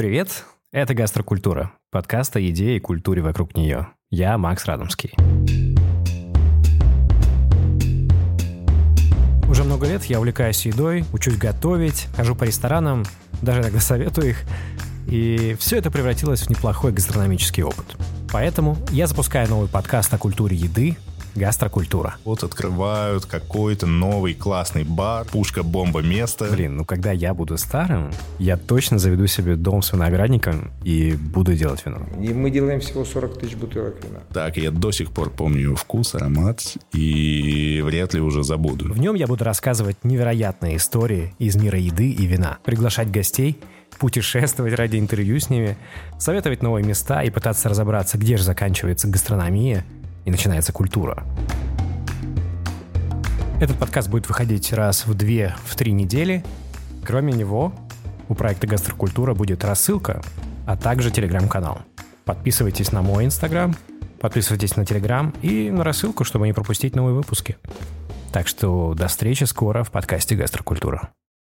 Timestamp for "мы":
32.32-32.50